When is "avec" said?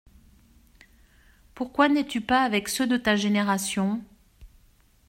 2.41-2.69